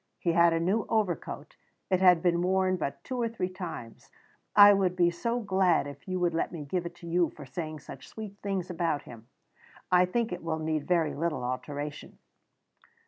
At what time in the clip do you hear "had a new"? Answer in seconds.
0.31-0.87